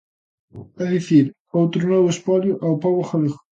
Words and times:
É 0.83 0.85
dicir, 0.95 1.25
outro 1.61 1.81
novo 1.91 2.09
espolio 2.15 2.53
ao 2.65 2.79
pobo 2.83 3.01
galego. 3.09 3.37